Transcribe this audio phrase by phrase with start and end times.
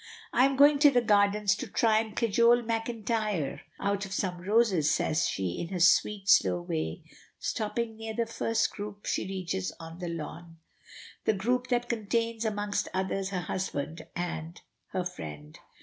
[0.33, 4.89] "I am going to the gardens to try and cajole McIntyre out of some roses,"
[4.89, 7.03] says she, in her sweet, slow way,
[7.37, 10.57] stopping near the first group she reaches on the lawn
[11.25, 15.59] the group that contains, amongst others, her husband, and her friend.